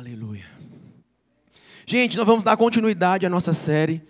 [0.00, 0.46] Aleluia.
[1.84, 4.00] Gente, nós vamos dar continuidade à nossa série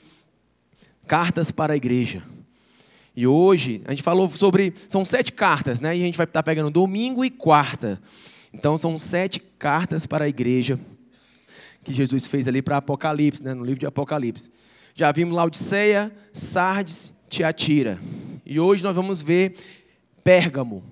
[1.05, 2.23] Cartas para a Igreja.
[3.17, 4.73] E hoje a gente falou sobre.
[4.87, 5.97] São sete cartas, né?
[5.97, 8.01] E a gente vai estar pegando domingo e quarta.
[8.53, 10.79] Então são sete cartas para a igreja
[11.83, 13.53] que Jesus fez ali para Apocalipse, né?
[13.53, 14.49] no livro de Apocalipse.
[14.95, 17.99] Já vimos Laodiceia, Sardes, Tiatira.
[18.47, 19.57] E hoje nós vamos ver
[20.23, 20.85] Pérgamo.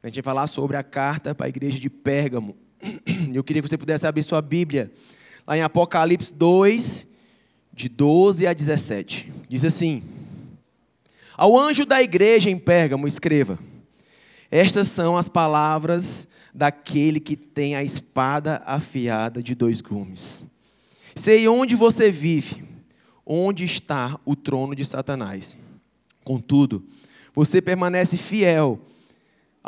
[0.00, 2.67] A gente vai falar sobre a carta para a igreja de Pérgamo.
[3.32, 4.90] Eu queria que você pudesse abrir sua Bíblia
[5.46, 7.06] lá em Apocalipse 2,
[7.72, 9.32] de 12 a 17.
[9.48, 10.02] Diz assim:
[11.36, 13.58] Ao anjo da igreja em Pérgamo, escreva:
[14.50, 20.46] Estas são as palavras daquele que tem a espada afiada de dois gumes.
[21.14, 22.64] Sei onde você vive,
[23.24, 25.56] onde está o trono de Satanás.
[26.24, 26.84] Contudo,
[27.34, 28.80] você permanece fiel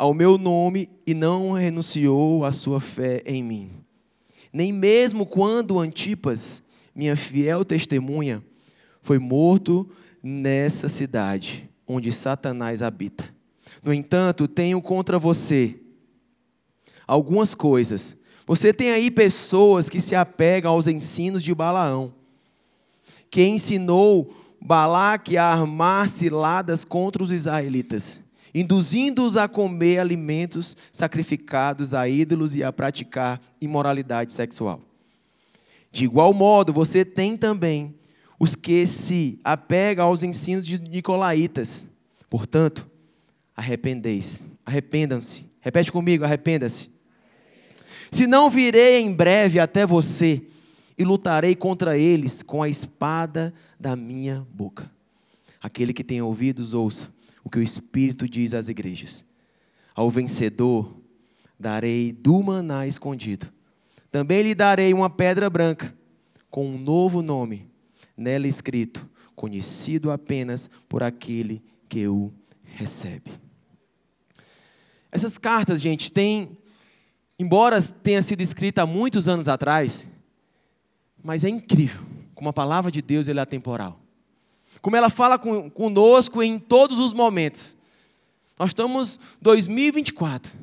[0.01, 3.69] ao meu nome e não renunciou à sua fé em mim.
[4.51, 6.63] Nem mesmo quando Antipas,
[6.95, 8.43] minha fiel testemunha,
[9.03, 9.87] foi morto
[10.23, 13.31] nessa cidade onde Satanás habita.
[13.83, 15.75] No entanto, tenho contra você
[17.05, 18.17] algumas coisas.
[18.47, 22.11] Você tem aí pessoas que se apegam aos ensinos de Balaão,
[23.29, 28.19] que ensinou Balaque a armar ciladas contra os israelitas,
[28.53, 34.81] induzindo-os a comer alimentos sacrificados a ídolos e a praticar imoralidade sexual.
[35.91, 37.95] De igual modo, você tem também
[38.39, 41.87] os que se apegam aos ensinos de Nicolaitas.
[42.29, 42.89] Portanto,
[43.55, 45.45] arrependeis, arrependam-se.
[45.59, 46.89] Repete comigo, arrependa-se.
[48.09, 50.41] Se não virei em breve até você
[50.97, 54.91] e lutarei contra eles com a espada da minha boca.
[55.61, 57.09] Aquele que tem ouvidos, ouça
[57.43, 59.25] o que o Espírito diz às igrejas.
[59.95, 60.95] Ao vencedor
[61.59, 63.51] darei do maná escondido.
[64.11, 65.95] Também lhe darei uma pedra branca
[66.49, 67.69] com um novo nome,
[68.17, 72.31] nela escrito, conhecido apenas por aquele que o
[72.63, 73.31] recebe.
[75.11, 76.57] Essas cartas, gente, têm,
[77.37, 80.07] embora tenha sido escrita há muitos anos atrás,
[81.23, 82.01] mas é incrível
[82.33, 83.99] como a palavra de Deus é atemporal.
[84.81, 87.75] Como ela fala com, conosco em todos os momentos.
[88.57, 90.53] Nós estamos 2024.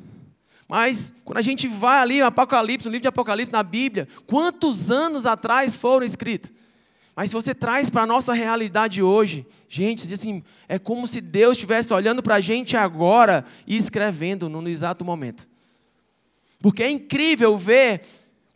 [0.67, 5.25] Mas quando a gente vai ali Apocalipse, no livro de Apocalipse, na Bíblia, quantos anos
[5.25, 6.51] atrás foram escritos?
[7.15, 11.57] Mas se você traz para a nossa realidade hoje, gente, assim, é como se Deus
[11.57, 15.47] estivesse olhando para a gente agora e escrevendo no, no exato momento.
[16.61, 18.03] Porque é incrível ver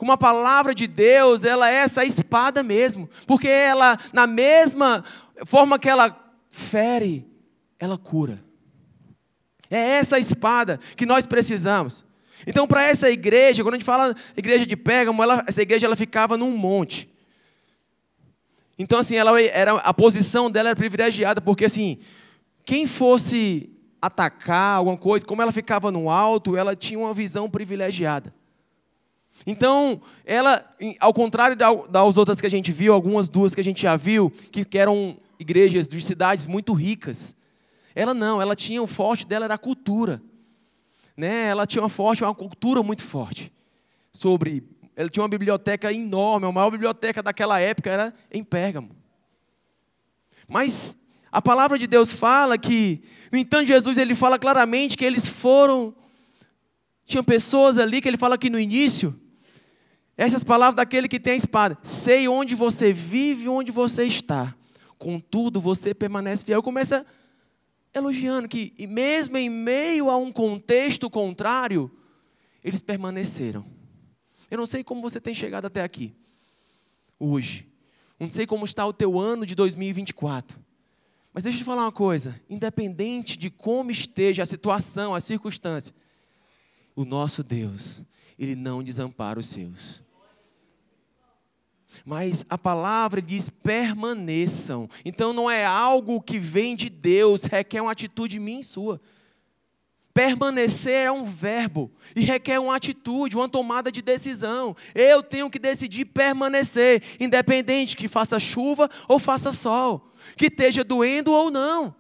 [0.04, 3.10] como a palavra de Deus, ela é essa espada mesmo.
[3.26, 5.02] Porque ela, na mesma
[5.46, 6.14] forma que ela
[6.52, 7.26] fere,
[7.80, 8.44] ela cura.
[9.72, 12.06] É essa espada que nós precisamos.
[12.46, 15.96] Então, para essa igreja, quando a gente fala igreja de Pérgamo, ela, essa igreja ela
[15.96, 17.10] ficava num monte.
[18.78, 21.98] Então, assim, ela era, a posição dela era privilegiada, porque assim,
[22.66, 23.70] quem fosse
[24.02, 28.34] atacar alguma coisa, como ela ficava no alto, ela tinha uma visão privilegiada.
[29.46, 30.66] Então, ela,
[31.00, 34.32] ao contrário das outras que a gente viu, algumas duas que a gente já viu,
[34.52, 37.36] que eram igrejas de cidades muito ricas,
[37.96, 40.22] ela não, ela tinha o forte dela era a cultura.
[41.16, 41.48] Né?
[41.48, 43.52] Ela tinha uma forte, uma cultura muito forte
[44.12, 44.64] sobre.
[44.96, 48.96] Ela tinha uma biblioteca enorme, a maior biblioteca daquela época era em Pérgamo.
[50.48, 50.98] Mas
[51.32, 53.02] a palavra de Deus fala que,
[53.32, 55.94] no entanto, Jesus ele fala claramente que eles foram.
[57.06, 59.20] Tinha pessoas ali que ele fala aqui no início.
[60.16, 61.78] Essas palavras daquele que tem a espada.
[61.82, 64.56] Sei onde você vive, onde você está.
[64.98, 66.62] Contudo, você permanece fiel.
[66.62, 67.06] Começa
[67.94, 71.92] elogiando que, mesmo em meio a um contexto contrário,
[72.64, 73.66] eles permaneceram.
[74.50, 76.14] Eu não sei como você tem chegado até aqui,
[77.20, 77.68] hoje.
[78.20, 80.60] Não sei como está o teu ano de 2024.
[81.34, 85.94] Mas deixa eu te falar uma coisa: independente de como esteja a situação, a circunstância,
[86.96, 88.04] o nosso Deus,
[88.38, 90.04] Ele não desampara os seus.
[92.06, 94.90] Mas a palavra diz permaneçam.
[95.06, 99.00] Então não é algo que vem de Deus, requer uma atitude minha e sua.
[100.14, 104.76] Permanecer é um verbo e requer uma atitude, uma tomada de decisão.
[104.94, 111.32] Eu tenho que decidir permanecer, independente que faça chuva ou faça sol, que esteja doendo
[111.32, 111.96] ou não.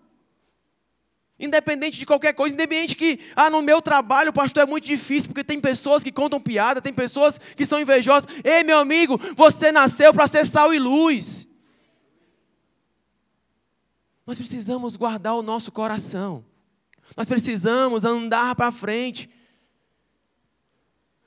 [1.43, 5.43] Independente de qualquer coisa, independente que, ah, no meu trabalho, pastor, é muito difícil, porque
[5.43, 8.33] tem pessoas que contam piada, tem pessoas que são invejosas.
[8.45, 11.45] Ei, meu amigo, você nasceu para ser sal e luz.
[14.25, 16.45] Nós precisamos guardar o nosso coração.
[17.17, 19.29] Nós precisamos andar para frente.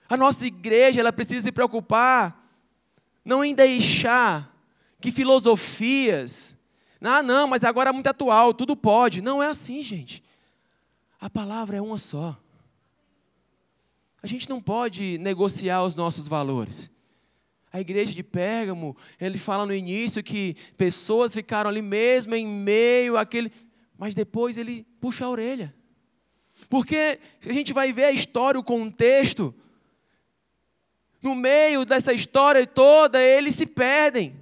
[0.08, 2.42] A nossa igreja, ela precisa se preocupar
[3.22, 4.56] não em deixar
[4.98, 6.55] que filosofias,
[7.00, 9.20] ah, não, mas agora é muito atual, tudo pode.
[9.20, 10.22] Não é assim, gente.
[11.20, 12.36] A palavra é uma só.
[14.22, 16.90] A gente não pode negociar os nossos valores.
[17.72, 23.16] A igreja de Pérgamo, ele fala no início que pessoas ficaram ali mesmo em meio
[23.16, 23.52] àquele.
[23.98, 25.74] Mas depois ele puxa a orelha.
[26.68, 29.54] Porque a gente vai ver a história, o contexto.
[31.22, 34.34] No meio dessa história toda, eles se perdem.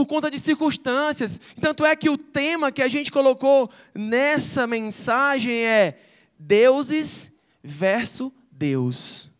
[0.00, 1.38] Por conta de circunstâncias.
[1.60, 6.00] Tanto é que o tema que a gente colocou nessa mensagem é
[6.38, 7.30] deuses
[7.62, 9.30] versus Deus.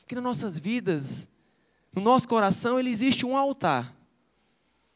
[0.00, 1.26] Porque nas nossas vidas,
[1.94, 3.96] no nosso coração, ele existe um altar.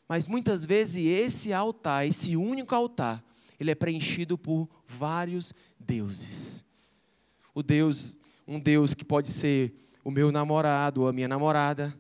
[0.07, 3.25] Mas muitas vezes esse altar, esse único altar,
[3.59, 6.63] ele é preenchido por vários deuses.
[7.55, 9.75] O Deus, um Deus que pode ser
[10.05, 11.99] o meu namorado ou a minha namorada.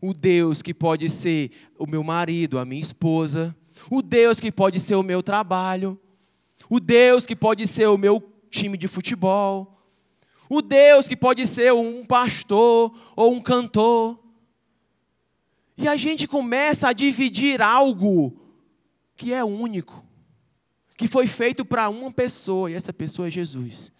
[0.00, 3.54] O Deus que pode ser o meu marido, a minha esposa.
[3.90, 5.98] O Deus que pode ser o meu trabalho.
[6.68, 9.78] O Deus que pode ser o meu time de futebol.
[10.48, 14.18] O Deus que pode ser um pastor ou um cantor.
[15.76, 18.36] E a gente começa a dividir algo
[19.16, 20.04] que é único,
[20.96, 23.92] que foi feito para uma pessoa, e essa pessoa é Jesus.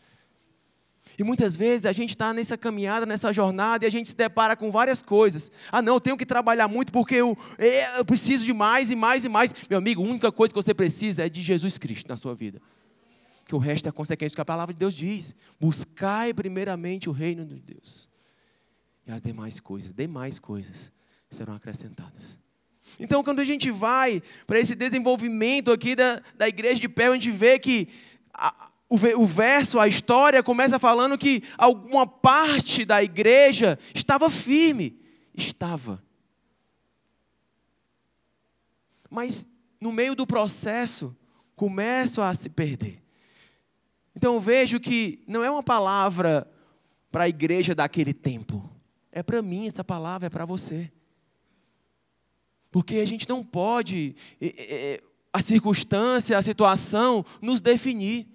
[1.21, 4.57] E muitas vezes a gente está nessa caminhada, nessa jornada, e a gente se depara
[4.57, 5.53] com várias coisas.
[5.71, 8.97] Ah, não, eu tenho que trabalhar muito porque eu, é, eu preciso de mais e
[8.97, 9.55] mais e mais.
[9.69, 12.59] Meu amigo, a única coisa que você precisa é de Jesus Cristo na sua vida.
[13.45, 15.35] Que o resto é consequência do que a palavra de Deus diz.
[15.61, 18.09] Buscai primeiramente o reino de Deus.
[19.07, 20.91] E as demais coisas, demais coisas,
[21.29, 22.39] serão acrescentadas.
[22.99, 27.13] Então, quando a gente vai para esse desenvolvimento aqui da, da igreja de pé, a
[27.13, 27.89] gente vê que
[28.33, 35.01] a, o, verso, a história começa falando que alguma parte da igreja estava firme.
[35.33, 36.03] Estava.
[39.09, 39.49] Mas
[39.81, 41.17] no meio do processo,
[41.55, 43.01] começam a se perder.
[44.15, 46.51] Então vejo que não é uma palavra
[47.13, 48.69] para a igreja daquele tempo.
[49.13, 50.91] É para mim, essa palavra é para você.
[52.73, 54.17] Porque a gente não pode,
[55.33, 58.27] a circunstância, a situação, nos definir.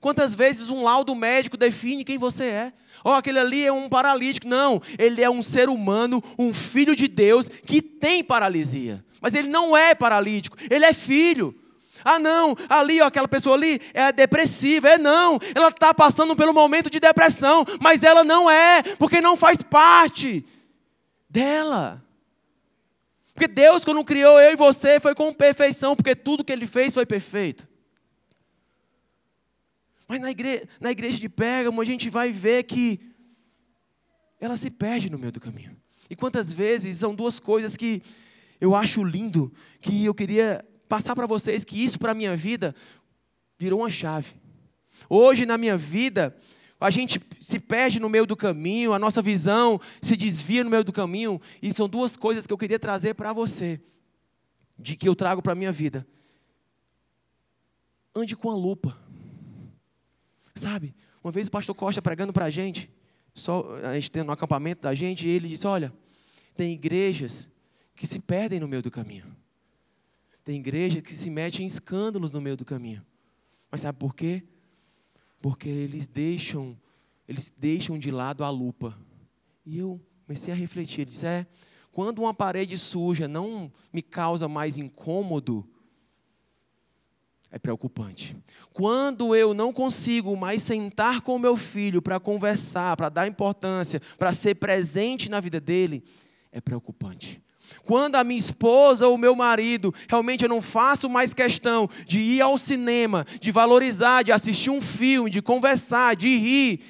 [0.00, 2.72] Quantas vezes um laudo médico define quem você é?
[3.04, 4.46] Oh, aquele ali é um paralítico.
[4.46, 9.04] Não, ele é um ser humano, um filho de Deus que tem paralisia.
[9.20, 11.54] Mas ele não é paralítico, ele é filho.
[12.04, 14.90] Ah, não, ali, ó, aquela pessoa ali é depressiva.
[14.90, 19.36] É não, ela está passando pelo momento de depressão, mas ela não é, porque não
[19.36, 20.44] faz parte
[21.28, 22.02] dela.
[23.34, 26.94] Porque Deus, quando criou eu e você, foi com perfeição, porque tudo que Ele fez
[26.94, 27.68] foi perfeito.
[30.08, 33.00] Mas na igreja, na igreja de Pérgamo, a gente vai ver que
[34.40, 35.76] ela se perde no meio do caminho.
[36.08, 38.02] E quantas vezes são duas coisas que
[38.60, 42.74] eu acho lindo, que eu queria passar para vocês, que isso para a minha vida
[43.58, 44.34] virou uma chave.
[45.08, 46.36] Hoje na minha vida,
[46.80, 50.84] a gente se perde no meio do caminho, a nossa visão se desvia no meio
[50.84, 53.80] do caminho, e são duas coisas que eu queria trazer para você,
[54.78, 56.06] de que eu trago para a minha vida.
[58.14, 59.05] Ande com a lupa.
[60.56, 60.92] Sabe?
[61.22, 62.90] Uma vez o pastor Costa pregando para a gente,
[63.32, 65.92] só a gente tendo no acampamento da gente, e ele disse: Olha,
[66.56, 67.48] tem igrejas
[67.94, 69.24] que se perdem no meio do caminho.
[70.44, 73.04] Tem igrejas que se metem em escândalos no meio do caminho.
[73.70, 74.42] Mas sabe por quê?
[75.40, 76.76] porque eles deixam,
[77.28, 78.98] eles deixam de lado a lupa.
[79.64, 81.46] E eu comecei a refletir, disse, é,
[81.92, 85.64] quando uma parede suja não me causa mais incômodo,
[87.56, 88.36] é preocupante.
[88.72, 94.34] Quando eu não consigo mais sentar com meu filho para conversar, para dar importância, para
[94.34, 96.04] ser presente na vida dele,
[96.52, 97.42] é preocupante.
[97.84, 102.42] Quando a minha esposa ou meu marido, realmente eu não faço mais questão de ir
[102.42, 106.80] ao cinema, de valorizar, de assistir um filme, de conversar, de rir,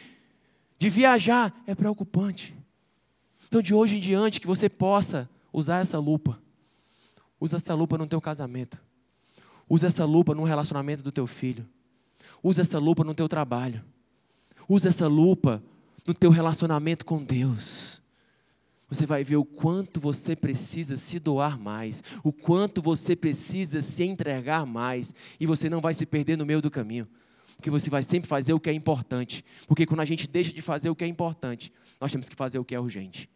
[0.81, 2.57] de viajar, é preocupante.
[3.47, 6.43] Então, de hoje em diante, que você possa usar essa lupa.
[7.41, 8.85] Usa essa lupa no teu casamento.
[9.69, 11.67] Usa essa lupa no relacionamento do teu filho.
[12.43, 13.85] Usa essa lupa no teu trabalho.
[14.69, 15.63] Usa essa lupa
[16.07, 18.03] no teu relacionamento com Deus
[18.89, 24.05] você vai ver o quanto você precisa se doar mais, o quanto você precisa se
[24.05, 27.09] entregar mais, e você não vai se perder no meio do caminho,
[27.57, 29.45] porque você vai sempre fazer o que é importante.
[29.67, 32.59] Porque quando a gente deixa de fazer o que é importante, nós temos que fazer
[32.59, 33.29] o que é urgente.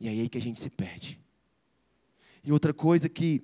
[0.00, 1.18] E é aí que a gente se perde.
[2.44, 3.42] E outra coisa que,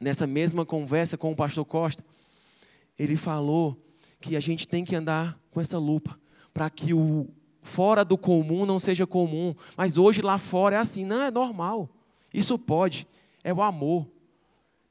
[0.00, 2.04] nessa mesma conversa com o pastor Costa,
[2.98, 3.76] ele falou
[4.20, 6.18] que a gente tem que andar com essa lupa
[6.52, 7.28] para que o
[7.62, 9.54] fora do comum não seja comum.
[9.76, 11.88] Mas hoje lá fora é assim, não é normal.
[12.32, 13.06] Isso pode,
[13.44, 14.10] é o amor.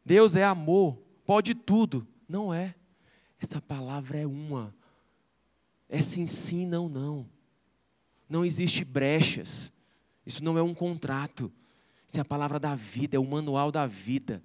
[0.05, 2.07] Deus é amor, pode tudo.
[2.27, 2.75] Não é.
[3.39, 4.73] Essa palavra é uma.
[5.89, 7.27] É sim, sim, não, não.
[8.29, 9.71] Não existe brechas.
[10.25, 11.51] Isso não é um contrato.
[12.07, 14.41] Isso é a palavra da vida, é o manual da vida.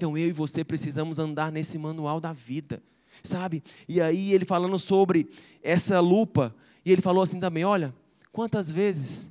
[0.00, 2.82] Então eu e você precisamos andar nesse manual da vida,
[3.22, 3.62] sabe?
[3.86, 5.28] E aí ele falando sobre
[5.62, 7.94] essa lupa, e ele falou assim também: olha,
[8.32, 9.30] quantas vezes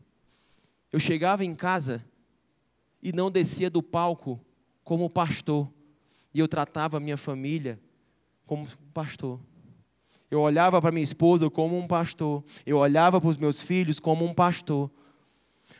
[0.93, 2.05] eu chegava em casa
[3.01, 4.39] e não descia do palco
[4.83, 5.67] como pastor,
[6.35, 7.79] e eu tratava a minha família
[8.45, 9.39] como pastor.
[10.29, 14.23] Eu olhava para minha esposa como um pastor, eu olhava para os meus filhos como
[14.23, 14.91] um pastor.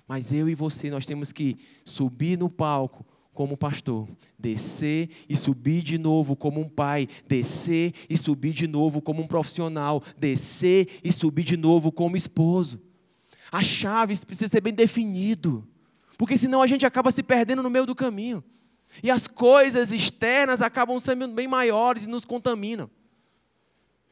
[0.08, 3.05] Mas eu e você, nós temos que subir no palco
[3.39, 4.05] como pastor,
[4.38, 9.27] descer e subir de novo como um pai, descer e subir de novo como um
[9.27, 12.81] profissional, descer e subir de novo como esposo.
[13.50, 15.65] A chave precisa ser bem definido,
[16.17, 18.43] porque senão a gente acaba se perdendo no meio do caminho.
[19.01, 22.91] E as coisas externas acabam sendo bem maiores e nos contaminam.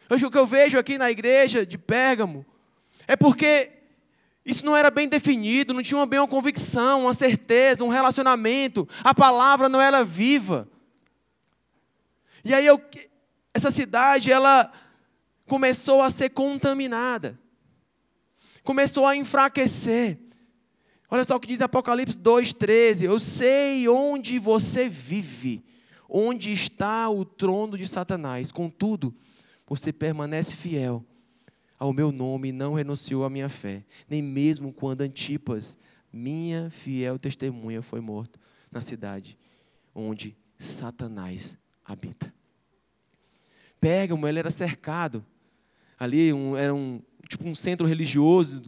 [0.10, 2.46] Hoje o que eu vejo aqui na igreja de Pérgamo
[3.06, 3.72] é porque
[4.48, 8.88] isso não era bem definido, não tinha bem uma convicção, uma certeza, um relacionamento.
[9.04, 10.70] A palavra não era viva.
[12.46, 12.82] E aí eu,
[13.54, 14.72] essa cidade, ela
[15.48, 17.38] começou a ser contaminada.
[18.64, 20.18] Começou a enfraquecer.
[21.12, 23.04] Olha só o que diz Apocalipse 2,13.
[23.04, 25.62] Eu sei onde você vive,
[26.08, 28.50] onde está o trono de Satanás.
[28.50, 29.14] Contudo,
[29.66, 31.06] você permanece fiel
[31.78, 35.78] ao meu nome não renunciou à minha fé, nem mesmo quando Antipas,
[36.12, 38.40] minha fiel testemunha, foi morto
[38.72, 39.38] na cidade
[39.98, 42.32] onde Satanás habita.
[43.80, 45.26] Pérgamo, ele era cercado.
[46.00, 48.62] Ali um, era um tipo um centro religioso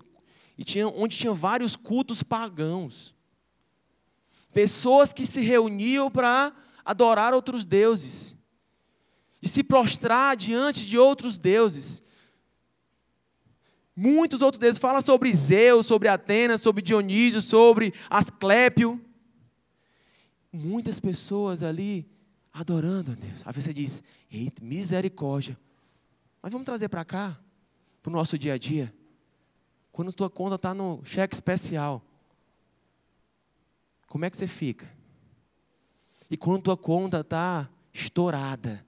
[0.57, 3.15] e tinha onde tinha vários cultos pagãos.
[4.51, 6.51] Pessoas que se reuniam para
[6.83, 8.35] adorar outros deuses.
[9.41, 12.03] E se prostrar diante de outros deuses.
[14.01, 14.79] Muitos outros deuses.
[14.79, 19.03] Fala sobre Zeus, sobre Atenas, sobre Dionísio, sobre Asclépio.
[20.53, 22.09] Muitas pessoas ali
[22.53, 23.43] adorando a Deus.
[23.45, 24.01] Aí você diz,
[24.31, 25.59] eita, misericórdia.
[26.41, 27.37] Mas vamos trazer para cá,
[28.01, 28.93] para o nosso dia a dia.
[29.91, 32.01] Quando tua conta está no cheque especial,
[34.07, 34.89] como é que você fica?
[36.31, 38.85] E quando tua conta está estourada,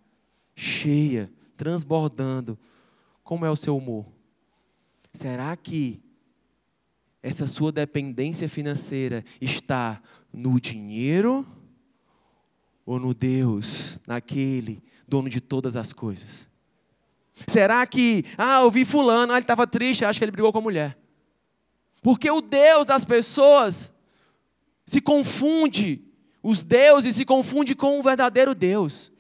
[0.55, 2.57] cheia, transbordando,
[3.25, 4.05] como é o seu humor?
[5.13, 6.01] Será que
[7.21, 10.01] essa sua dependência financeira está
[10.33, 11.45] no dinheiro
[12.85, 16.49] ou no Deus, naquele dono de todas as coisas?
[17.47, 20.59] Será que, ah, eu vi fulano, ah, ele estava triste, acho que ele brigou com
[20.59, 20.97] a mulher.
[22.01, 23.91] Porque o Deus das pessoas
[24.85, 26.03] se confunde,
[26.41, 29.11] os deuses se confunde com o verdadeiro Deus.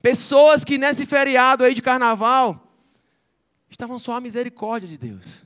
[0.00, 2.65] Pessoas que nesse feriado aí de carnaval
[3.70, 5.44] estavam só a misericórdia de Deus.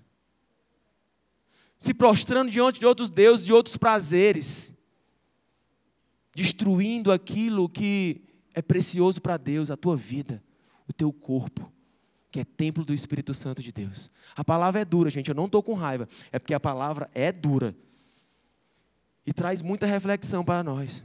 [1.78, 4.72] Se prostrando diante de outros deuses, de outros prazeres,
[6.34, 8.22] destruindo aquilo que
[8.54, 10.42] é precioso para Deus, a tua vida,
[10.86, 11.72] o teu corpo,
[12.30, 14.10] que é templo do Espírito Santo de Deus.
[14.36, 17.32] A palavra é dura, gente, eu não estou com raiva, é porque a palavra é
[17.32, 17.74] dura
[19.26, 21.04] e traz muita reflexão para nós.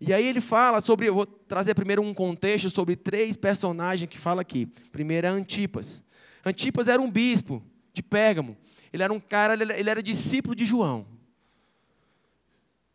[0.00, 4.18] E aí ele fala sobre, eu vou trazer primeiro um contexto sobre três personagens que
[4.18, 4.66] fala aqui.
[4.90, 6.02] Primeiro é Antipas.
[6.44, 8.56] Antipas era um bispo de Pérgamo.
[8.92, 11.06] Ele era um cara, ele era discípulo de João.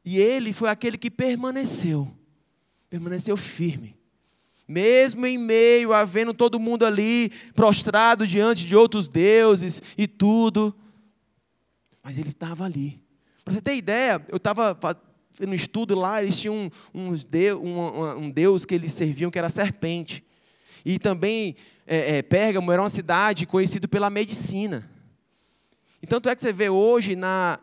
[0.03, 2.11] E ele foi aquele que permaneceu,
[2.89, 3.95] permaneceu firme.
[4.67, 10.75] Mesmo em meio a vendo todo mundo ali prostrado diante de outros deuses e tudo,
[12.01, 12.99] mas ele estava ali.
[13.43, 14.75] Para você ter ideia, eu estava
[15.39, 20.23] no estudo lá, eles tinham um, um, um deus que eles serviam que era serpente.
[20.85, 24.89] E também é, é, Pérgamo era uma cidade conhecida pela medicina.
[26.01, 27.59] E tanto é que você vê hoje na,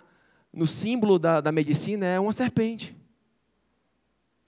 [0.53, 2.97] no símbolo da, da medicina é uma serpente.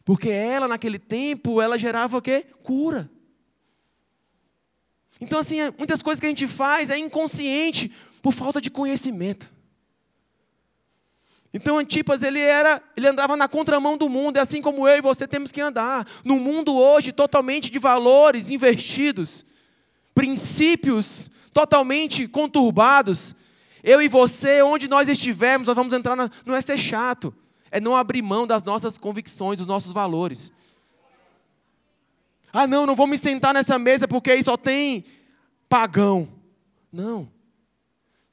[0.05, 2.45] Porque ela, naquele tempo, ela gerava o quê?
[2.63, 3.11] Cura.
[5.21, 7.91] Então, assim, muitas coisas que a gente faz é inconsciente
[8.21, 9.53] por falta de conhecimento.
[11.55, 15.01] Então Antipas ele era, ele andava na contramão do mundo, é assim como eu e
[15.01, 16.05] você temos que andar.
[16.25, 19.47] No mundo hoje totalmente de valores investidos,
[20.13, 23.37] princípios totalmente conturbados,
[23.85, 27.33] eu e você, onde nós estivermos, nós vamos entrar na, não é ser chato,
[27.71, 30.51] é não abrir mão das nossas convicções, dos nossos valores.
[32.53, 35.05] Ah, não, não vou me sentar nessa mesa porque aí só tem
[35.69, 36.29] pagão.
[36.93, 37.29] Não.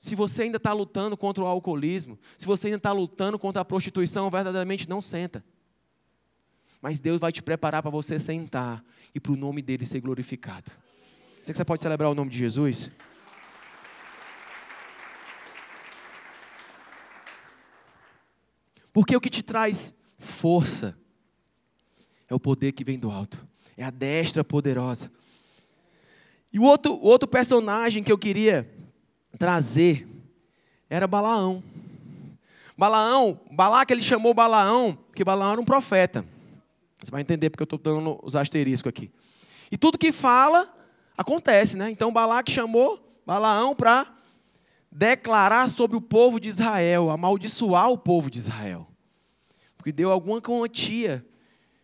[0.02, 3.66] Se você ainda está lutando contra o alcoolismo, se você ainda está lutando contra a
[3.66, 5.46] prostituição, verdadeiramente não senta.
[6.82, 10.72] Mas Deus vai te preparar para você sentar e para o nome dele ser glorificado.
[11.40, 12.90] Você que você pode celebrar o nome de Jesus?
[18.92, 20.98] Porque o que te traz força
[22.28, 25.12] é o poder que vem do alto, é a destra poderosa.
[26.52, 28.81] E o outro, o outro personagem que eu queria
[29.38, 30.08] trazer
[30.90, 31.64] era Balaão.
[32.78, 36.26] Balaão, Balaque ele chamou Balaão, porque Balaão era um profeta.
[37.02, 39.12] Você vai entender porque eu estou dando os asteriscos aqui.
[39.72, 40.72] E tudo que fala,
[41.18, 41.90] acontece, né?
[41.90, 44.12] Então Balaque chamou Balaão para
[44.92, 48.88] declarar sobre o povo de Israel, amaldiçoar o povo de Israel.
[49.78, 51.26] Porque deu alguma quantia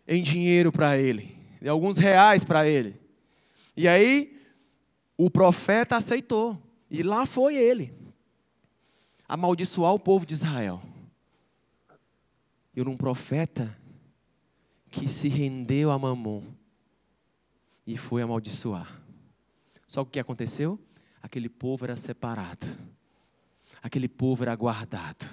[0.07, 2.99] em dinheiro para ele, deu alguns reais para ele.
[3.75, 4.37] E aí
[5.17, 6.61] o profeta aceitou.
[6.89, 7.93] E lá foi ele
[9.27, 10.81] amaldiçoar o povo de Israel.
[12.75, 13.75] E um profeta
[14.89, 16.43] que se rendeu a Mamon
[17.85, 19.01] e foi amaldiçoar.
[19.87, 20.79] Só o que aconteceu?
[21.21, 22.67] Aquele povo era separado.
[23.81, 25.25] Aquele povo era guardado.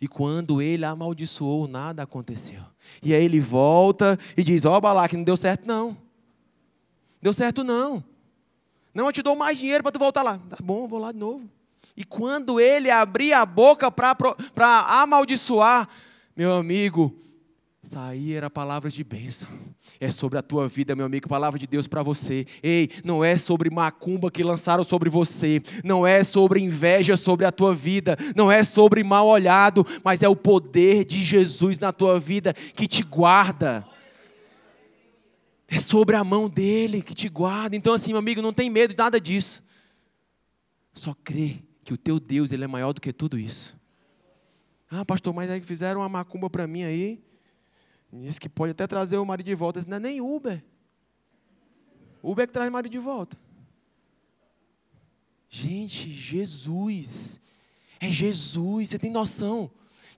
[0.00, 2.62] E quando ele amaldiçoou, nada aconteceu.
[3.02, 5.96] E aí ele volta e diz: Ó, oh, Balaque, não deu certo não.
[7.20, 8.02] Deu certo não.
[8.92, 10.38] Não, eu te dou mais dinheiro para tu voltar lá.
[10.48, 11.48] Tá bom, vou lá de novo.
[11.96, 14.34] E quando ele abria a boca para
[14.88, 15.88] amaldiçoar,
[16.36, 17.14] meu amigo,
[17.82, 19.48] saía era palavras de bênção.
[20.00, 22.46] É sobre a tua vida, meu amigo, palavra de Deus para você.
[22.62, 27.52] Ei, não é sobre macumba que lançaram sobre você, não é sobre inveja sobre a
[27.52, 32.18] tua vida, não é sobre mal olhado, mas é o poder de Jesus na tua
[32.18, 33.84] vida que te guarda.
[35.72, 37.76] É sobre a mão dele que te guarda.
[37.76, 39.62] Então, assim, meu amigo, não tem medo de nada disso.
[40.92, 43.78] Só crê que o teu Deus ele é maior do que tudo isso.
[44.90, 47.22] Ah, pastor, mas aí fizeram uma macumba para mim aí.
[48.12, 49.80] Diz que pode até trazer o marido de volta.
[49.86, 50.60] Não é nem Uber.
[52.20, 53.38] Uber é que traz o marido de volta.
[55.48, 57.40] Gente, Jesus.
[58.00, 58.90] É Jesus.
[58.90, 59.70] Você tem noção?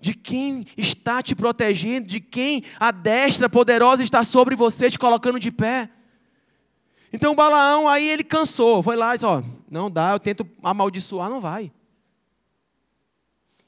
[0.03, 5.39] De quem está te protegendo, de quem a destra poderosa está sobre você, te colocando
[5.39, 5.89] de pé.
[7.13, 11.31] Então Balaão, aí ele cansou, foi lá e disse: Ó, não dá, eu tento amaldiçoar,
[11.31, 11.73] não vai.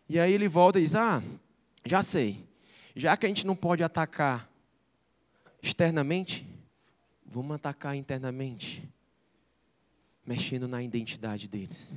[0.09, 1.23] E aí ele volta e diz: Ah,
[1.85, 2.45] já sei,
[2.97, 4.51] já que a gente não pode atacar
[5.63, 6.45] externamente,
[7.25, 8.83] vamos atacar internamente,
[10.27, 11.95] mexendo na identidade deles.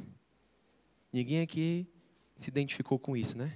[1.11, 1.87] Ninguém aqui
[2.37, 3.51] se identificou com isso, né?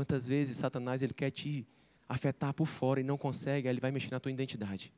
[0.00, 1.66] Quantas vezes Satanás ele quer te
[2.08, 4.90] afetar por fora e não consegue, aí ele vai mexer na tua identidade,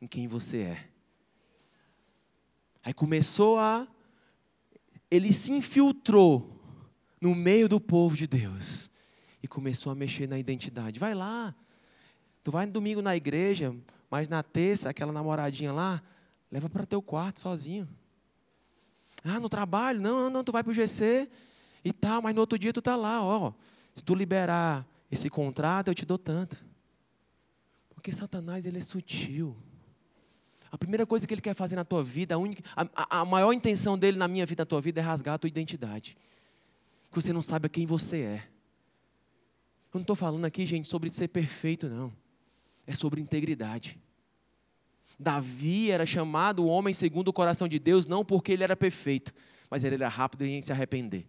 [0.00, 0.88] em quem você é.
[2.84, 3.88] Aí começou a
[5.10, 6.56] ele se infiltrou
[7.20, 8.88] no meio do povo de Deus
[9.42, 11.00] e começou a mexer na identidade.
[11.00, 11.52] Vai lá.
[12.44, 13.74] Tu vai no domingo na igreja,
[14.08, 16.00] mas na terça aquela namoradinha lá,
[16.48, 17.88] leva para teu quarto sozinho.
[19.24, 20.00] Ah, no trabalho?
[20.00, 21.28] Não, não, não, tu vai para o GC
[21.84, 23.52] e tal, mas no outro dia tu tá lá, ó.
[23.98, 26.64] Se tu liberar esse contrato, eu te dou tanto.
[27.90, 29.56] Porque Satanás, ele é sutil.
[30.70, 33.52] A primeira coisa que ele quer fazer na tua vida, a, única, a, a maior
[33.52, 36.16] intenção dele na minha vida, na tua vida, é rasgar a tua identidade.
[37.10, 38.48] Que você não saiba quem você é.
[39.92, 42.12] Eu não estou falando aqui, gente, sobre ser perfeito, não.
[42.86, 43.98] É sobre integridade.
[45.18, 49.34] Davi era chamado o homem segundo o coração de Deus, não porque ele era perfeito,
[49.68, 51.26] mas ele era rápido em se arrepender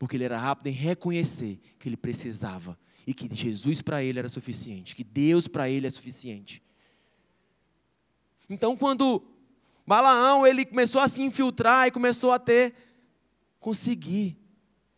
[0.00, 4.30] porque ele era rápido em reconhecer que ele precisava e que Jesus para ele era
[4.30, 6.62] suficiente, que Deus para ele é suficiente.
[8.48, 9.22] Então, quando
[9.86, 12.74] Balaão ele começou a se infiltrar e começou a ter
[13.60, 14.38] conseguir,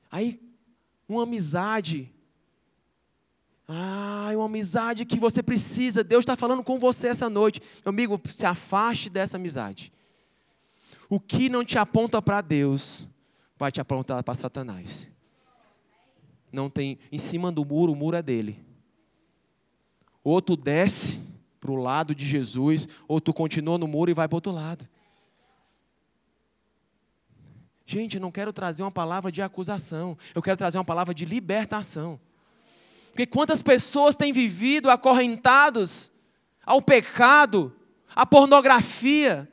[0.08, 0.40] aí
[1.08, 2.08] uma amizade,
[3.66, 6.04] ah, uma amizade que você precisa.
[6.04, 9.92] Deus está falando com você essa noite, meu amigo, se afaste dessa amizade.
[11.08, 13.08] O que não te aponta para Deus
[13.62, 15.08] vai te aprontar para Satanás.
[16.52, 18.58] Não tem, em cima do muro, o muro é dele.
[20.24, 21.22] Ou tu desce
[21.60, 24.50] para o lado de Jesus, ou tu continua no muro e vai para o outro
[24.50, 24.88] lado.
[27.86, 31.24] Gente, eu não quero trazer uma palavra de acusação, eu quero trazer uma palavra de
[31.24, 32.18] libertação.
[33.10, 36.10] Porque quantas pessoas têm vivido acorrentados
[36.66, 37.72] ao pecado,
[38.12, 39.48] à pornografia,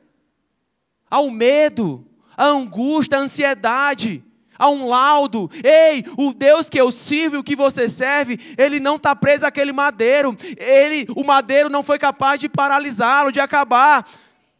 [1.08, 2.09] ao medo,
[2.40, 4.24] a angústia, a ansiedade,
[4.58, 5.50] a um laudo.
[5.62, 9.72] Ei, o Deus que eu sirvo, o que você serve, ele não está preso àquele
[9.72, 10.34] madeiro.
[10.56, 14.10] Ele, o madeiro não foi capaz de paralisá-lo, de acabar.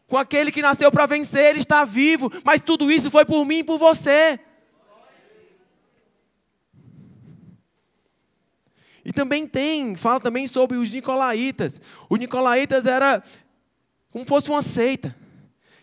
[0.07, 3.59] com aquele que nasceu para vencer, ele está vivo, mas tudo isso foi por mim
[3.59, 4.39] e por você.
[9.03, 11.81] E também tem, fala também sobre os nicolaítas.
[12.07, 13.23] Os nicolaítas era
[14.11, 15.15] como fosse uma seita,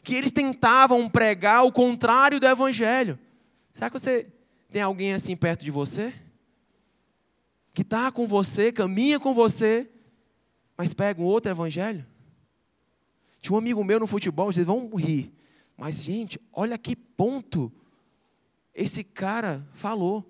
[0.09, 3.19] que eles tentavam pregar o contrário do evangelho.
[3.71, 4.27] Será que você
[4.73, 6.15] tem alguém assim perto de você?
[7.75, 9.87] Que está com você, caminha com você,
[10.79, 12.07] mas pega um outro evangelho?
[13.43, 15.31] Tinha um amigo meu no futebol, vocês vão rir.
[15.77, 17.71] Mas, gente, olha que ponto
[18.75, 20.25] esse cara falou.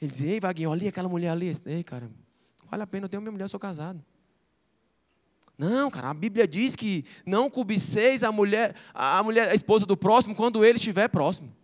[0.00, 1.50] Ele dizia, ei, Vaguinho, olha aquela mulher ali.
[1.66, 2.08] Ei, cara,
[2.70, 4.00] vale a pena, eu tenho minha mulher, eu sou casado.
[5.58, 9.96] Não, cara, a Bíblia diz que não cobiceis a mulher, a mulher, a esposa do
[9.96, 11.54] próximo, quando ele estiver próximo.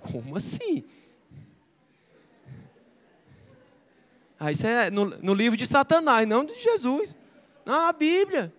[0.00, 0.84] Como assim?
[4.38, 7.16] Ah, isso é no, no livro de Satanás, não de Jesus.
[7.64, 8.52] Não, a Bíblia.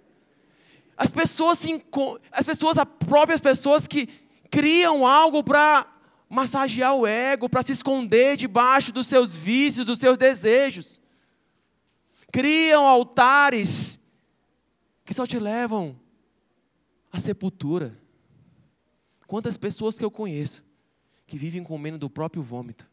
[0.95, 1.83] As pessoas, se,
[2.31, 4.07] as pessoas, as próprias pessoas que
[4.51, 5.85] criam algo para
[6.29, 11.01] massagear o ego, para se esconder debaixo dos seus vícios, dos seus desejos.
[12.31, 13.99] Criam altares
[15.05, 15.99] que só te levam
[17.11, 17.97] à sepultura.
[19.25, 20.63] Quantas pessoas que eu conheço
[21.25, 22.89] que vivem comendo do próprio vômito?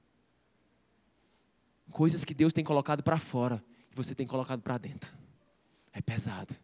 [1.91, 5.15] Coisas que Deus tem colocado para fora e você tem colocado para dentro.
[5.93, 6.55] É pesado.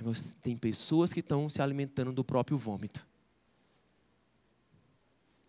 [0.00, 3.06] Mas tem pessoas que estão se alimentando do próprio vômito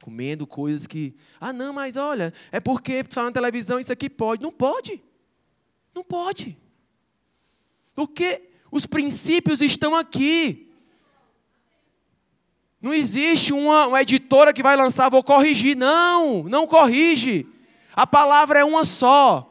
[0.01, 4.41] comendo coisas que, ah, não, mas olha, é porque falar na televisão isso aqui pode.
[4.41, 5.01] Não pode.
[5.93, 6.57] Não pode.
[7.95, 10.69] Porque os princípios estão aqui.
[12.81, 15.75] Não existe uma, uma editora que vai lançar, vou corrigir.
[15.75, 17.45] Não, não corrige.
[17.93, 19.47] A palavra é uma só.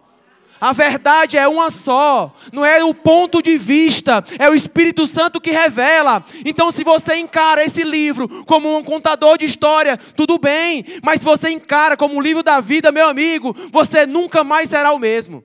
[0.61, 5.41] A verdade é uma só, não é o ponto de vista, é o Espírito Santo
[5.41, 6.23] que revela.
[6.45, 11.25] Então, se você encara esse livro como um contador de história, tudo bem, mas se
[11.25, 15.43] você encara como um livro da vida, meu amigo, você nunca mais será o mesmo.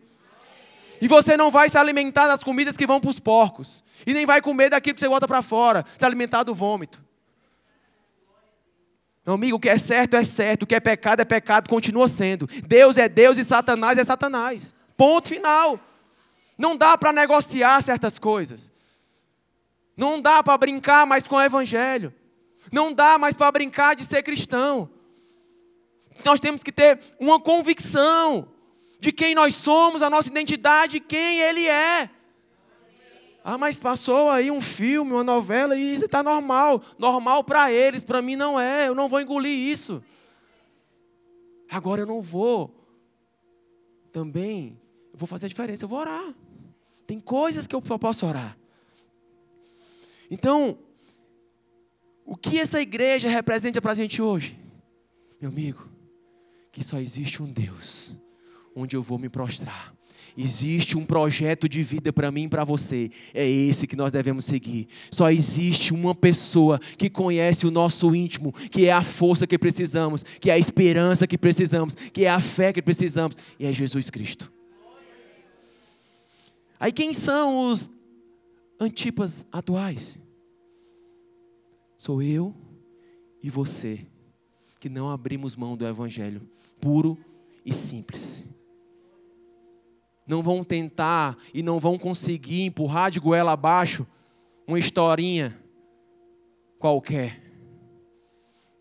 [1.01, 4.25] E você não vai se alimentar das comidas que vão para os porcos, e nem
[4.25, 7.03] vai comer daquilo que você bota para fora, se alimentar do vômito.
[9.25, 12.08] Meu amigo, o que é certo é certo, o que é pecado é pecado, continua
[12.08, 12.47] sendo.
[12.67, 14.73] Deus é Deus e Satanás é Satanás.
[14.95, 15.79] Ponto final.
[16.55, 18.71] Não dá para negociar certas coisas.
[19.97, 22.13] Não dá para brincar mais com o Evangelho.
[22.71, 24.89] Não dá mais para brincar de ser cristão.
[26.23, 28.47] Nós temos que ter uma convicção
[29.05, 32.09] de quem nós somos, a nossa identidade, quem Ele é.
[33.43, 36.81] Ah, mas passou aí um filme, uma novela e isso está normal.
[36.97, 38.87] Normal para eles, para mim não é.
[38.87, 40.03] Eu não vou engolir isso.
[41.69, 42.73] Agora eu não vou
[44.11, 44.81] também
[45.13, 46.33] eu vou fazer a diferença, eu vou orar.
[47.05, 48.57] Tem coisas que eu posso orar.
[50.31, 50.79] Então,
[52.25, 54.57] o que essa igreja representa para a gente hoje?
[55.39, 55.87] Meu amigo,
[56.71, 58.15] que só existe um Deus
[58.75, 59.95] onde eu vou me prostrar.
[60.38, 63.09] Existe um projeto de vida para mim e para você.
[63.33, 64.88] É esse que nós devemos seguir.
[65.09, 70.23] Só existe uma pessoa que conhece o nosso íntimo, que é a força que precisamos,
[70.23, 74.09] que é a esperança que precisamos, que é a fé que precisamos, e é Jesus
[74.09, 74.51] Cristo.
[76.77, 77.89] Aí quem são os
[78.77, 80.19] antipas atuais?
[81.95, 82.53] Sou eu
[83.41, 84.05] e você,
[84.81, 86.41] que não abrimos mão do Evangelho
[86.81, 87.17] puro
[87.65, 88.35] e simples.
[90.27, 94.05] Não vão tentar e não vão conseguir empurrar de goela abaixo
[94.67, 95.57] uma historinha
[96.79, 97.41] qualquer.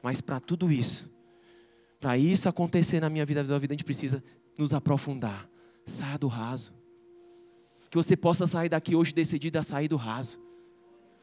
[0.03, 1.11] Mas para tudo isso,
[2.01, 4.23] para isso acontecer na minha vida, na vida, a gente precisa
[4.57, 5.49] nos aprofundar.
[5.87, 6.73] Saia do raso
[7.95, 10.41] que você possa sair daqui hoje decidido a sair do raso.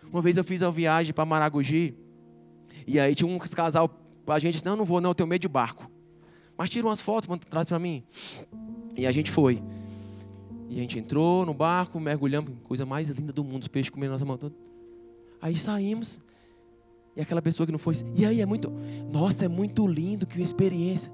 [0.10, 1.94] Uma vez eu fiz uma viagem para Maragogi,
[2.88, 3.90] e aí tinha um casal,
[4.26, 5.92] a gente disse, não, não vou não, eu tenho medo de barco.
[6.58, 8.06] Mas tira umas fotos, traz para mim.
[8.96, 9.62] E a gente foi.
[10.72, 14.14] E a gente entrou no barco, mergulhamos, coisa mais linda do mundo, os peixes comendo
[14.14, 14.56] nossa mão toda.
[15.42, 16.22] Aí saímos,
[17.14, 18.72] e aquela pessoa que não foi, e aí é muito,
[19.12, 21.12] nossa, é muito lindo, que experiência.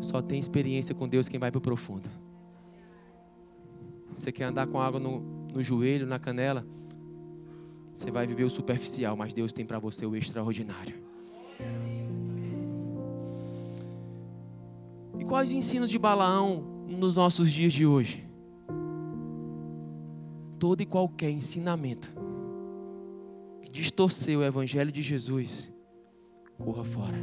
[0.00, 2.08] Só tem experiência com Deus quem vai para o profundo.
[4.14, 5.18] Você quer andar com água no,
[5.52, 6.64] no joelho, na canela?
[7.92, 10.94] Você vai viver o superficial, mas Deus tem para você o extraordinário.
[15.18, 18.30] E quais os ensinos de Balaão nos nossos dias de hoje?
[20.62, 22.14] Todo e qualquer ensinamento
[23.62, 25.68] que distorceu o Evangelho de Jesus,
[26.56, 27.18] corra fora.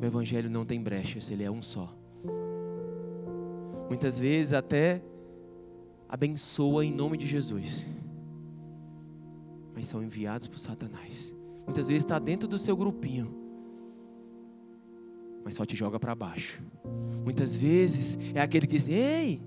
[0.00, 1.94] O Evangelho não tem brechas, ele é um só.
[3.90, 5.02] Muitas vezes até
[6.08, 7.86] abençoa em nome de Jesus.
[9.74, 11.34] mas são enviados por Satanás.
[11.66, 13.30] Muitas vezes está dentro do seu grupinho,
[15.44, 16.62] mas só te joga para baixo.
[17.22, 19.38] Muitas vezes é aquele que diz: Ei,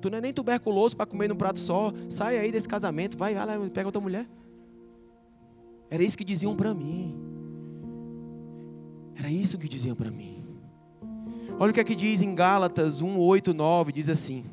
[0.00, 3.34] tu não é nem tuberculoso para comer num prato só, sai aí desse casamento, vai,
[3.34, 4.26] vai lá, pega outra mulher.
[5.90, 7.16] Era isso que diziam para mim.
[9.16, 10.44] Era isso que diziam para mim.
[11.58, 14.44] Olha o que é que diz em Gálatas 1, 8, 9: diz assim: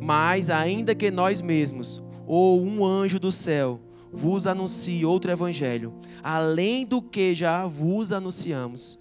[0.00, 6.86] Mas ainda que nós mesmos, ou um anjo do céu, vos anuncie outro evangelho, além
[6.86, 8.98] do que já vos anunciamos,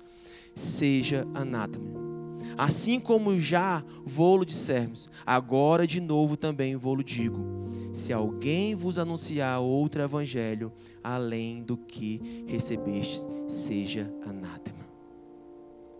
[0.56, 2.03] seja anátema.
[2.58, 7.64] Assim como já vou-lo dissermos, agora de novo também vou-lo digo:
[7.94, 10.72] se alguém vos anunciar outro evangelho,
[11.04, 14.84] além do que recebestes, seja anátema.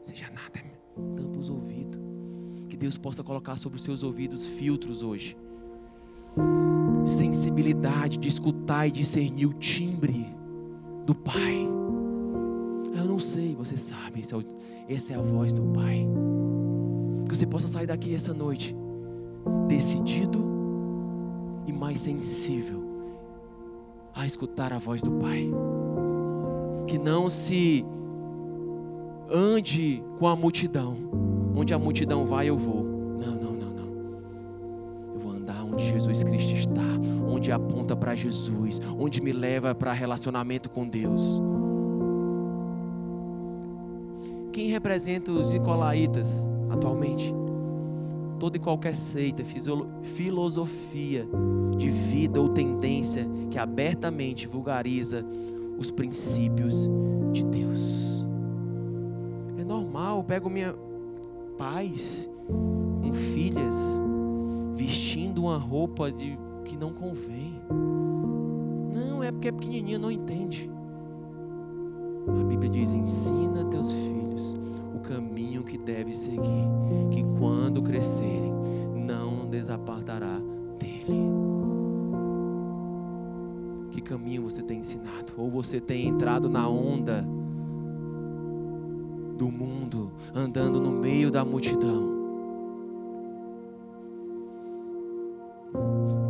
[0.02, 0.72] Seja anátema.
[1.16, 2.02] Tampa os ouvidos.
[2.68, 5.38] Que Deus possa colocar sobre os seus ouvidos filtros hoje.
[7.06, 10.26] Sensibilidade de escutar e discernir o timbre
[11.06, 11.83] do Pai.
[12.96, 16.08] Eu não sei, você sabe, essa é, essa é a voz do Pai.
[17.28, 18.76] Que você possa sair daqui essa noite
[19.68, 20.46] decidido
[21.66, 22.84] e mais sensível
[24.14, 25.50] a escutar a voz do Pai.
[26.88, 27.84] Que não se
[29.32, 30.96] ande com a multidão.
[31.56, 32.84] Onde a multidão vai, eu vou.
[32.84, 35.14] Não, não, não, não.
[35.14, 36.82] Eu vou andar onde Jesus Cristo está,
[37.28, 41.42] onde aponta para Jesus, onde me leva para relacionamento com Deus.
[44.74, 47.34] Representa os nicolaítas atualmente?
[48.44, 49.42] toda e qualquer seita,
[50.02, 51.26] filosofia
[51.78, 55.26] de vida ou tendência que abertamente vulgariza
[55.78, 56.90] os princípios
[57.32, 58.28] de Deus.
[59.58, 60.76] É normal, eu pego minha
[61.58, 62.30] pais
[63.02, 64.02] com filhas
[64.76, 67.54] vestindo uma roupa de que não convém.
[68.94, 70.70] Não, é porque é pequenininha, não entende.
[72.28, 74.23] A Bíblia diz: ensina teus filhos
[75.04, 76.68] caminho que deve seguir,
[77.12, 78.54] que quando crescerem,
[78.96, 80.40] não desapartará
[80.80, 81.32] dele.
[83.92, 85.34] Que caminho você tem ensinado?
[85.38, 87.24] Ou você tem entrado na onda
[89.38, 92.12] do mundo, andando no meio da multidão?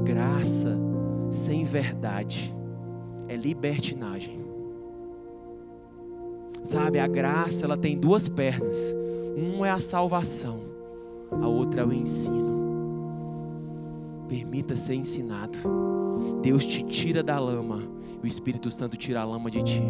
[0.04, 0.78] Graça
[1.30, 2.54] sem verdade
[3.28, 4.44] é libertinagem.
[6.64, 8.96] Sabe, a graça ela tem duas pernas.
[9.36, 10.62] Um é a salvação,
[11.30, 12.54] a outra é o ensino.
[14.28, 15.60] Permita ser ensinado.
[16.42, 17.84] Deus te tira da lama,
[18.22, 19.84] e o Espírito Santo tira a lama de ti.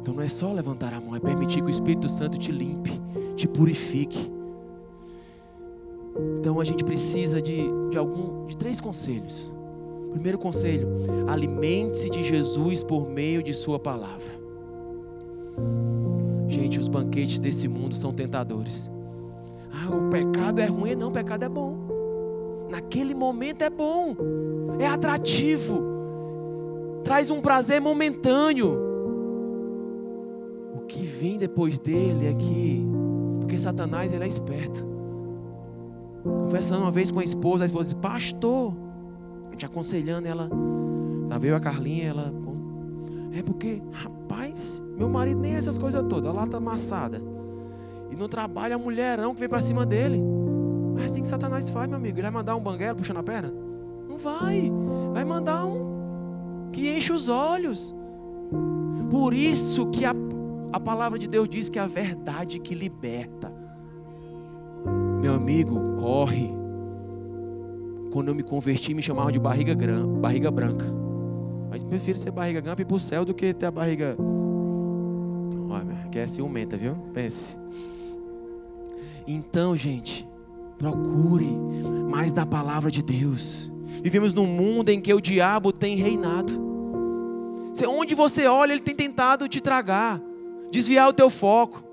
[0.00, 2.92] Então não é só levantar a mão, é permitir que o Espírito Santo te limpe,
[3.36, 4.32] te purifique.
[6.40, 9.52] Então a gente precisa de, de algum de três conselhos.
[10.16, 10.88] Primeiro conselho:
[11.28, 14.34] alimente-se de Jesus por meio de Sua palavra.
[16.48, 18.90] Gente, os banquetes desse mundo são tentadores.
[19.70, 20.94] Ah, o pecado é ruim.
[20.94, 21.76] Não, o pecado é bom.
[22.70, 24.16] Naquele momento é bom,
[24.80, 25.82] é atrativo,
[27.04, 28.74] traz um prazer momentâneo.
[30.74, 32.84] O que vem depois dele é que,
[33.38, 34.86] porque Satanás ele é esperto.
[36.22, 38.85] Conversando uma vez com a esposa, a esposa disse: Pastor,
[39.56, 40.48] te aconselhando, ela.
[41.28, 42.32] Lá veio a Carlinha, ela.
[43.32, 47.20] É porque, rapaz, meu marido nem é essas coisas todas, a lata amassada.
[48.10, 50.22] E no trabalho a mulherão que vem para cima dele.
[50.94, 52.16] Mas assim que Satanás faz, meu amigo.
[52.16, 53.52] Ele vai mandar um banguelo puxando a perna?
[54.08, 54.72] Não vai.
[55.12, 57.94] Vai mandar um que enche os olhos.
[59.10, 60.14] Por isso que a,
[60.72, 63.52] a palavra de Deus diz que é a verdade que liberta.
[65.20, 66.55] Meu amigo, corre
[68.16, 70.86] quando eu me converti, me chamavam de barriga, gran, barriga branca.
[71.68, 74.16] Mas prefiro ser barriga branca e ir para o céu do que ter a barriga.
[75.68, 76.94] Olha, que é ciumenta, viu?
[77.12, 77.58] Pense.
[79.26, 80.26] Então, gente,
[80.78, 81.44] procure
[82.08, 83.70] mais da palavra de Deus.
[84.02, 86.54] Vivemos num mundo em que o diabo tem reinado.
[87.86, 90.22] Onde você olha, ele tem tentado te tragar,
[90.72, 91.84] desviar o teu foco.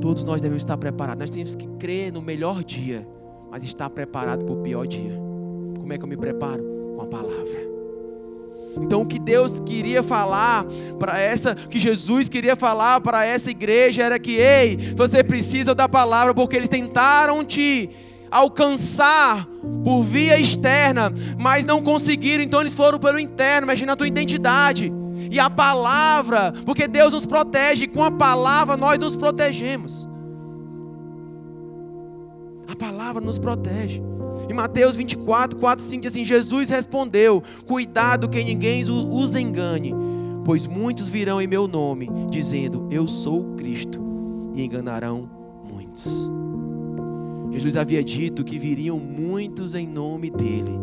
[0.00, 1.22] Todos nós devemos estar preparados.
[1.22, 3.04] Nós temos que crer no melhor dia
[3.50, 5.16] mas está preparado para o pior dia.
[5.78, 6.62] Como é que eu me preparo?
[6.94, 7.68] Com a palavra.
[8.82, 10.64] Então o que Deus queria falar
[10.98, 15.88] para essa, que Jesus queria falar para essa igreja era que, ei, você precisa da
[15.88, 17.90] palavra porque eles tentaram te
[18.30, 19.48] alcançar
[19.82, 24.92] por via externa, mas não conseguiram, então eles foram pelo interno, imagina a tua identidade.
[25.30, 30.08] E a palavra, porque Deus nos protege, com a palavra nós nos protegemos.
[32.78, 34.02] Palavra nos protege.
[34.48, 39.94] Em Mateus 24, 4, 5 diz assim: Jesus respondeu: Cuidado que ninguém os engane,
[40.44, 44.00] pois muitos virão em meu nome, dizendo: Eu sou Cristo,
[44.54, 45.28] e enganarão
[45.70, 46.30] muitos.
[47.50, 50.78] Jesus havia dito que viriam muitos em nome dele.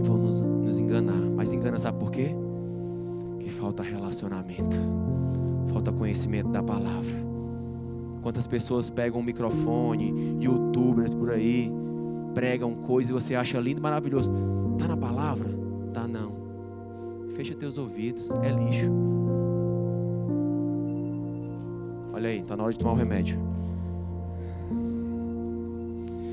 [0.00, 1.20] E vão nos, nos enganar.
[1.36, 2.34] Mas engana, sabe por quê?
[3.38, 4.76] Que falta relacionamento,
[5.72, 7.31] falta conhecimento da palavra.
[8.22, 11.70] Quantas pessoas pegam um microfone, youtubers por aí,
[12.32, 14.32] pregam coisas e você acha lindo, maravilhoso.
[14.78, 15.50] Tá na palavra?
[15.92, 16.32] Tá não.
[17.32, 18.90] Fecha teus ouvidos, é lixo.
[22.12, 23.38] Olha aí, está na hora de tomar o remédio.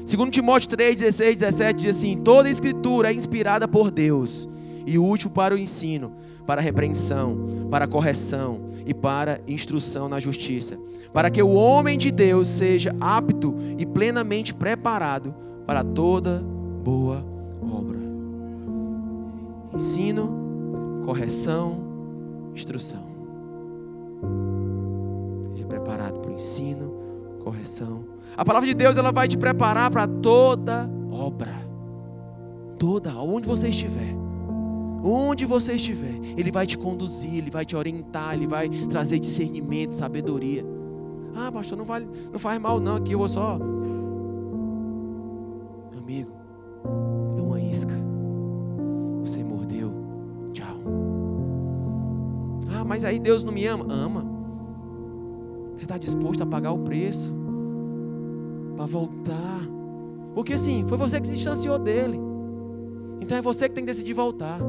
[0.06, 4.47] Segundo Timóteo 3, 16, 17 diz assim: Toda escritura é inspirada por Deus
[4.86, 6.12] e útil para o ensino,
[6.49, 10.79] para repreensão, para correção e para instrução na justiça,
[11.13, 15.31] para que o homem de Deus seja apto e plenamente preparado
[15.67, 16.43] para toda
[16.83, 17.23] boa
[17.62, 17.99] obra.
[19.75, 21.83] Ensino, correção,
[22.55, 23.07] instrução
[25.67, 26.91] preparado para o ensino,
[27.43, 28.05] correção.
[28.35, 31.53] A palavra de Deus ela vai te preparar para toda obra.
[32.79, 34.18] Toda, onde você estiver.
[35.03, 39.91] Onde você estiver, Ele vai te conduzir, Ele vai te orientar, Ele vai trazer discernimento,
[39.91, 40.65] sabedoria.
[41.35, 43.57] Ah, pastor, não, vale, não faz mal não, aqui eu vou só.
[45.97, 46.31] Amigo,
[47.38, 47.93] é uma isca.
[49.21, 49.91] Você mordeu,
[50.51, 50.77] tchau.
[52.75, 53.85] Ah, mas aí Deus não me ama?
[53.89, 54.25] Ama.
[55.77, 57.33] Você está disposto a pagar o preço
[58.75, 59.62] para voltar?
[60.35, 62.19] Porque assim, foi você que se distanciou dele.
[63.21, 64.59] Então é você que tem que decidir voltar.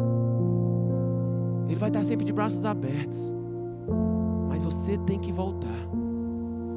[1.71, 3.33] Ele vai estar sempre de braços abertos.
[4.49, 5.69] Mas você tem que voltar.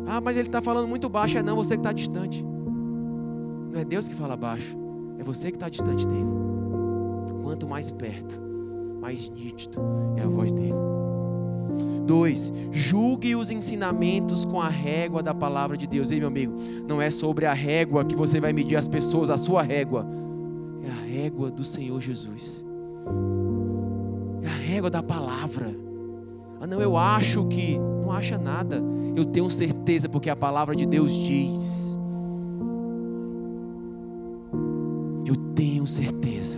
[0.05, 1.35] Ah, mas ele está falando muito baixo.
[1.35, 2.45] É não, você que está distante.
[3.71, 4.77] Não é Deus que fala baixo.
[5.17, 6.27] É você que está distante dele.
[7.41, 8.39] Quanto mais perto,
[9.01, 9.81] mais nítido
[10.15, 10.75] é a voz dele.
[12.05, 12.53] 2.
[12.71, 16.11] Julgue os ensinamentos com a régua da palavra de Deus.
[16.11, 16.53] Ei, meu amigo,
[16.87, 20.05] não é sobre a régua que você vai medir as pessoas, a sua régua.
[20.83, 22.63] É a régua do Senhor Jesus.
[24.73, 25.71] Régua da palavra.
[26.59, 27.77] Ah, não, eu acho que.
[27.77, 28.81] Não acha nada.
[29.15, 31.99] Eu tenho certeza, porque a palavra de Deus diz.
[35.25, 36.57] Eu tenho certeza.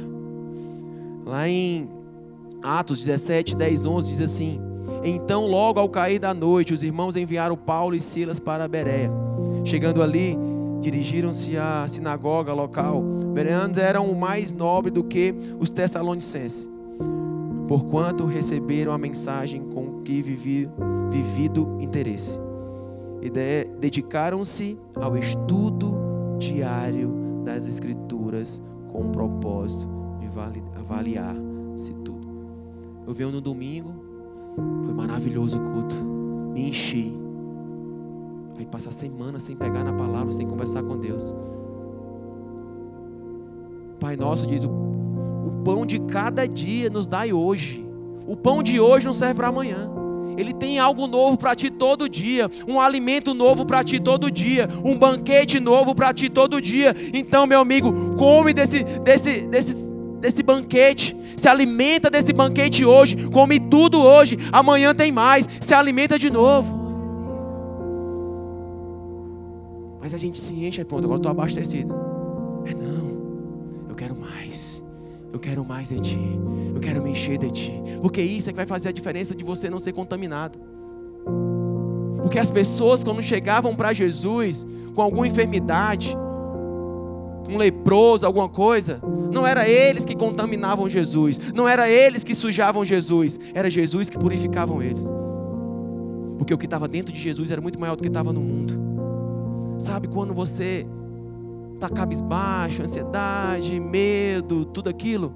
[1.26, 1.90] Lá em
[2.64, 4.62] Atos 17, 10, 11 diz assim:
[5.04, 9.12] então, logo ao cair da noite, os irmãos enviaram Paulo e Silas para Bereia.
[9.66, 10.38] Chegando ali,
[10.80, 13.04] dirigiram-se à sinagoga local.
[13.34, 16.70] Bereanos eram o mais nobre do que os tessalonicenses,
[17.68, 20.70] porquanto receberam a mensagem com que vivi,
[21.10, 22.40] vivido interesse.
[23.22, 25.96] E de, dedicaram-se ao estudo
[26.38, 29.88] diário das Escrituras com o propósito
[30.20, 30.28] de
[30.78, 32.28] avaliar-se tudo.
[33.08, 33.94] Eu venho no domingo,
[34.84, 35.96] foi maravilhoso o culto.
[36.54, 37.14] Me enchi.
[38.58, 41.36] Aí passar semana sem pegar na palavra, sem conversar com Deus.
[44.00, 44.95] Pai nosso diz: o, o
[45.66, 47.84] pão de cada dia nos dai hoje.
[48.28, 49.90] O pão de hoje não serve para amanhã.
[50.38, 54.70] Ele tem algo novo para ti todo dia, um alimento novo para ti todo dia,
[54.84, 56.94] um banquete novo para ti todo dia.
[57.14, 63.60] Então, meu amigo, come desse, desse, desse, desse banquete, se alimenta desse banquete hoje, come
[63.60, 66.84] tudo hoje, amanhã tem mais, se alimenta de novo.
[70.02, 71.96] Mas a gente se enche e pronto, agora estou abastecido.
[72.66, 73.05] É não.
[75.36, 76.40] Eu quero mais de ti.
[76.74, 77.74] Eu quero me encher de ti.
[78.02, 80.58] Porque isso é que vai fazer a diferença de você não ser contaminado.
[82.22, 86.16] Porque as pessoas, quando chegavam para Jesus com alguma enfermidade,
[87.50, 92.86] um leproso, alguma coisa, não era eles que contaminavam Jesus, não era eles que sujavam
[92.86, 95.12] Jesus, era Jesus que purificavam eles.
[96.38, 98.74] Porque o que estava dentro de Jesus era muito maior do que estava no mundo.
[99.80, 100.88] Sabe quando você
[101.76, 105.34] está cabisbaixo, ansiedade, medo, tudo aquilo?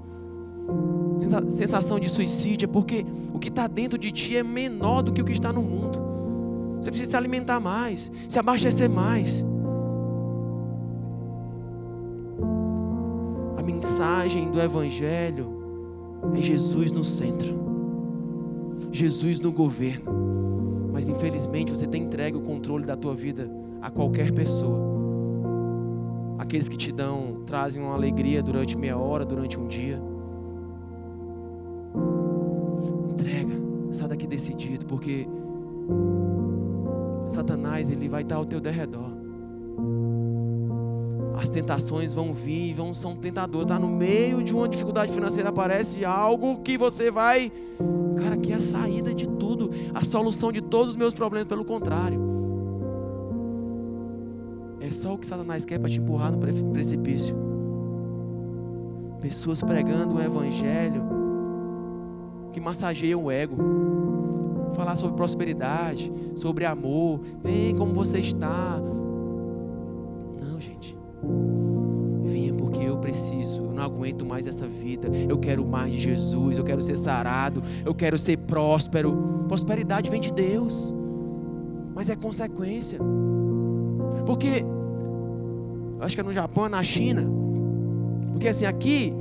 [1.48, 5.22] Sensação de suicídio é porque o que está dentro de ti é menor do que
[5.22, 6.00] o que está no mundo.
[6.80, 9.44] Você precisa se alimentar mais, se abastecer mais.
[13.80, 15.48] mensagem do Evangelho
[16.34, 17.54] é Jesus no centro,
[18.92, 20.90] Jesus no governo.
[20.92, 24.99] Mas infelizmente você tem entregue o controle da tua vida a qualquer pessoa.
[26.40, 30.00] Aqueles que te dão, trazem uma alegria durante meia hora, durante um dia.
[33.10, 33.52] Entrega,
[33.92, 35.28] sai daqui decidido, porque
[37.28, 39.10] Satanás ele vai estar ao teu derredor.
[41.36, 43.66] as tentações vão vir, vão são tentadoras.
[43.66, 47.52] Tá no meio de uma dificuldade financeira aparece algo que você vai,
[48.16, 51.66] cara, que é a saída de tudo, a solução de todos os meus problemas, pelo
[51.66, 52.29] contrário.
[54.90, 56.38] É só o que Satanás quer para te empurrar no
[56.72, 57.36] precipício.
[59.20, 61.04] Pessoas pregando o evangelho
[62.52, 63.56] que massageiam o ego.
[64.72, 68.80] Falar sobre prosperidade, sobre amor, vem como você está,
[72.24, 75.08] Venha porque eu preciso, eu não aguento mais essa vida.
[75.28, 79.44] Eu quero mais de Jesus, eu quero ser sarado, eu quero ser próspero.
[79.46, 80.92] Prosperidade vem de Deus,
[81.94, 82.98] mas é consequência.
[84.26, 84.64] Porque,
[86.02, 87.26] acho que é no Japão, na China,
[88.32, 89.12] porque assim, aqui,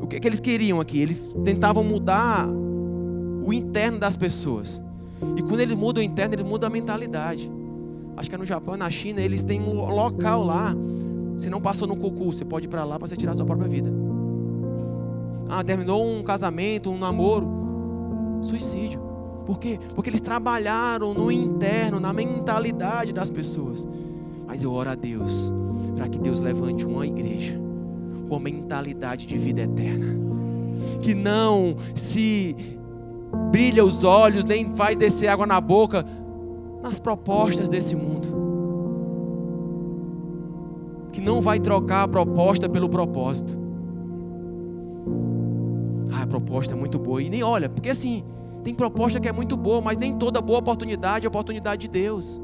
[0.00, 0.98] o que, é que eles queriam aqui?
[1.00, 4.82] Eles tentavam mudar o interno das pessoas.
[5.36, 7.48] E quando eles mudam o interno, eles mudam a mentalidade.
[8.16, 10.74] Acho que é no Japão, na China, eles têm um local lá
[11.38, 13.68] se não passou no concurso, você pode ir para lá para você tirar sua própria
[13.68, 13.92] vida.
[15.48, 17.46] Ah, terminou um casamento, um namoro.
[18.42, 19.00] Suicídio.
[19.46, 19.78] Por quê?
[19.94, 23.86] Porque eles trabalharam no interno, na mentalidade das pessoas.
[24.46, 25.52] Mas eu oro a Deus
[25.94, 27.58] para que Deus levante uma igreja
[28.28, 30.16] com mentalidade de vida eterna.
[31.00, 32.56] Que não se
[33.50, 36.04] brilha os olhos, nem faz descer água na boca
[36.82, 38.44] nas propostas desse mundo
[41.14, 43.56] que não vai trocar a proposta pelo propósito.
[46.12, 47.22] Ah, a proposta é muito boa.
[47.22, 48.24] E nem olha, porque assim,
[48.64, 52.42] tem proposta que é muito boa, mas nem toda boa oportunidade é oportunidade de Deus.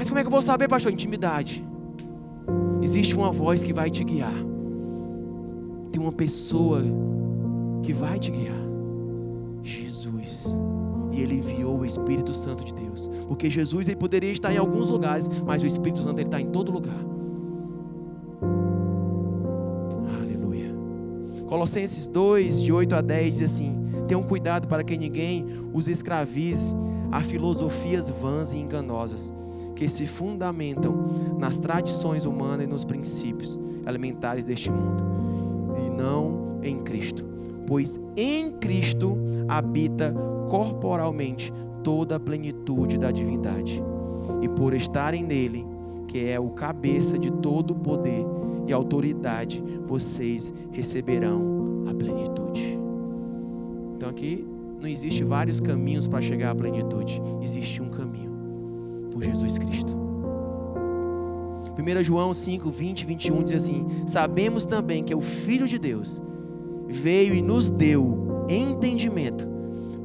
[0.00, 0.90] Mas como é que eu vou saber, pastor?
[0.90, 1.62] Intimidade.
[2.80, 4.32] Existe uma voz que vai te guiar.
[5.92, 6.82] Tem uma pessoa
[7.82, 8.56] que vai te guiar.
[9.62, 10.54] Jesus
[11.12, 13.10] e ele enviou o Espírito Santo de Deus.
[13.28, 16.46] Porque Jesus ele poderia estar em alguns lugares, mas o Espírito Santo ele está em
[16.46, 17.04] todo lugar.
[20.18, 20.74] Aleluia.
[21.46, 23.76] Colossenses 2, de 8 a 10 diz assim:
[24.08, 25.44] Tenham cuidado para que ninguém
[25.74, 26.74] os escravize
[27.12, 29.30] a filosofias vãs e enganosas,
[29.80, 30.94] que se fundamentam
[31.38, 33.58] nas tradições humanas e nos princípios
[33.88, 35.02] elementares deste mundo,
[35.86, 37.24] e não em Cristo.
[37.66, 39.16] Pois em Cristo
[39.48, 40.14] habita
[40.50, 41.50] corporalmente
[41.82, 43.82] toda a plenitude da divindade.
[44.42, 45.66] E por estarem nele,
[46.06, 48.22] que é o cabeça de todo o poder
[48.66, 52.78] e autoridade, vocês receberão a plenitude.
[53.96, 54.46] Então aqui
[54.78, 58.29] não existe vários caminhos para chegar à plenitude, existe um caminho,
[59.20, 59.94] por Jesus Cristo.
[61.78, 66.22] 1 João 5, 20 e 21 diz assim: Sabemos também que o Filho de Deus
[66.88, 69.46] veio e nos deu entendimento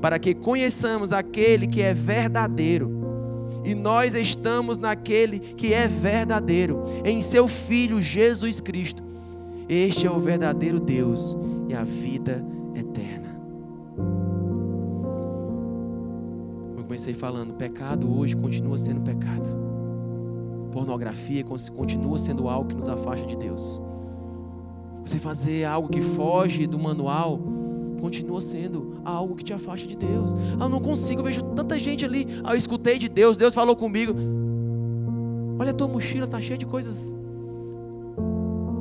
[0.02, 2.94] para que conheçamos aquele que é verdadeiro.
[3.64, 9.02] E nós estamos naquele que é verdadeiro, em seu Filho Jesus Cristo.
[9.68, 11.36] Este é o verdadeiro Deus
[11.68, 12.55] e a vida eterna.
[17.06, 19.48] Comecei falando, pecado hoje continua sendo pecado.
[20.72, 23.80] Pornografia continua sendo algo que nos afasta de Deus.
[25.06, 27.40] Você fazer algo que foge do manual
[28.02, 30.34] continua sendo algo que te afasta de Deus.
[30.60, 32.26] Ah, eu não consigo, eu vejo tanta gente ali.
[32.44, 34.16] Ah, eu escutei de Deus, Deus falou comigo.
[35.60, 37.14] Olha a tua mochila, está cheia de coisas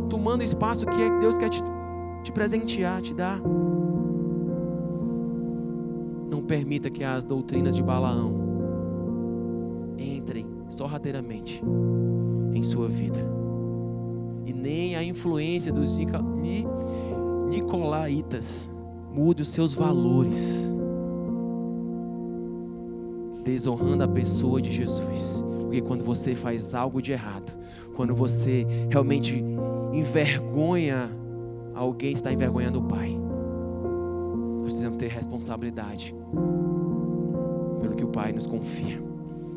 [0.08, 1.62] tomando espaço que é Deus quer te,
[2.22, 3.38] te presentear, te dar.
[6.46, 8.34] Permita que as doutrinas de Balaão
[9.98, 11.62] entrem sorrateiramente
[12.52, 13.20] em sua vida.
[14.44, 15.96] E nem a influência dos
[17.50, 18.70] Nicolaitas
[19.14, 20.74] Mude os seus valores,
[23.44, 25.44] desonrando a pessoa de Jesus.
[25.60, 27.56] Porque quando você faz algo de errado,
[27.94, 29.44] quando você realmente
[29.92, 31.08] envergonha
[31.76, 33.23] alguém, está envergonhando o Pai.
[34.64, 36.14] Nós precisamos ter responsabilidade
[37.80, 38.98] pelo que o Pai nos confia.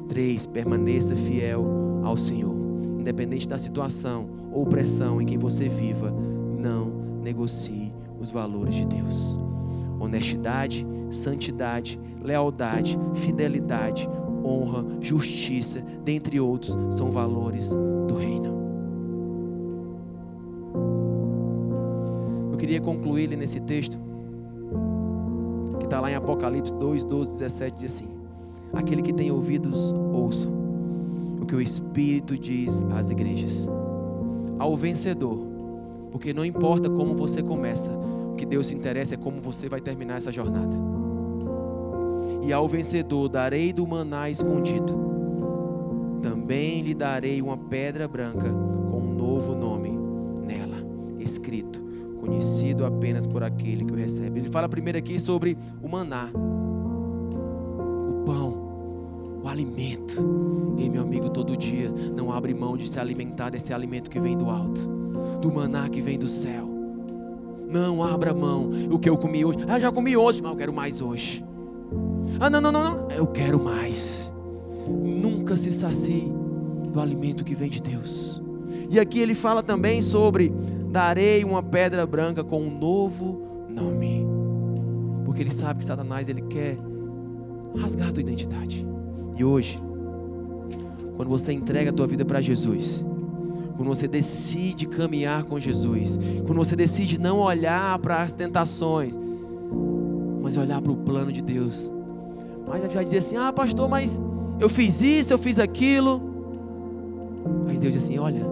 [0.07, 1.65] Três, permaneça fiel
[2.03, 2.55] ao Senhor,
[2.99, 6.13] independente da situação ou pressão em que você viva,
[6.57, 6.91] não
[7.21, 9.39] negocie os valores de Deus
[9.99, 14.07] honestidade, santidade, lealdade, fidelidade,
[14.43, 17.73] honra, justiça, dentre outros, são valores
[18.07, 18.57] do reino.
[22.51, 23.97] Eu queria concluir nesse texto,
[25.87, 28.07] está lá em Apocalipse 2, 12, 17, diz assim:
[28.73, 30.49] Aquele que tem ouvidos, ouça
[31.41, 33.67] o que o Espírito diz às igrejas.
[34.59, 35.39] Ao vencedor,
[36.11, 37.91] porque não importa como você começa,
[38.35, 40.75] que Deus se interessa é como você vai terminar essa jornada.
[42.43, 45.07] E ao vencedor darei do maná escondido,
[46.21, 48.49] também lhe darei uma pedra branca
[48.89, 49.86] com um novo nome
[52.37, 54.39] conhecido apenas por aquele que o recebe.
[54.39, 56.29] Ele fala primeiro aqui sobre o maná,
[58.07, 60.75] o pão, o alimento.
[60.77, 64.37] Ei, meu amigo, todo dia não abre mão de se alimentar desse alimento que vem
[64.37, 64.87] do alto,
[65.41, 66.69] do maná que vem do céu.
[67.67, 68.69] Não abra mão.
[68.91, 71.43] O que eu comi hoje, ah, já comi hoje, mas eu quero mais hoje.
[72.39, 73.09] Ah, não, não, não, não.
[73.09, 74.31] eu quero mais.
[74.87, 76.31] Nunca se sacie
[76.91, 78.43] do alimento que vem de Deus.
[78.91, 80.53] E aqui ele fala também sobre
[80.89, 84.25] darei uma pedra branca com um novo nome.
[85.25, 86.77] Porque ele sabe que Satanás ele quer
[87.77, 88.87] rasgar a tua identidade.
[89.37, 89.79] E hoje,
[91.15, 93.05] quando você entrega a tua vida para Jesus,
[93.75, 99.19] quando você decide caminhar com Jesus, quando você decide não olhar para as tentações,
[100.41, 101.91] mas olhar para o plano de Deus.
[102.67, 104.19] Mas vai dizer assim: "Ah, pastor, mas
[104.59, 106.21] eu fiz isso, eu fiz aquilo".
[107.67, 108.43] Aí Deus diz assim: "Olha,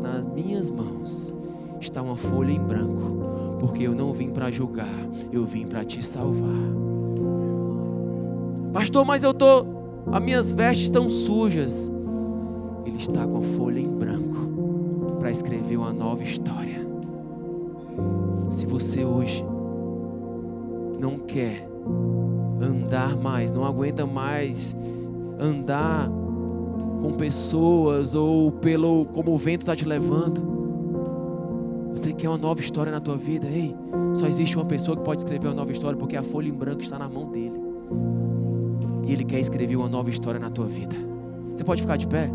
[0.00, 1.34] nas minhas mãos
[1.82, 4.88] está uma folha em branco, porque eu não vim para julgar,
[5.32, 6.72] eu vim para te salvar".
[8.72, 9.66] Pastor, mas eu tô
[10.10, 11.90] as minhas vestes estão sujas.
[12.84, 16.84] Ele está com a folha em branco para escrever uma nova história.
[18.50, 19.44] Se você hoje
[20.98, 21.68] não quer
[22.60, 24.76] andar mais, não aguenta mais
[25.38, 26.10] andar
[27.00, 30.61] com pessoas ou pelo como o vento está te levando,
[31.94, 33.46] você quer uma nova história na tua vida?
[33.46, 33.74] Ei,
[34.14, 36.80] só existe uma pessoa que pode escrever uma nova história porque a folha em branco
[36.80, 37.60] está na mão dele.
[39.06, 40.96] E ele quer escrever uma nova história na tua vida.
[41.54, 42.30] Você pode ficar de pé?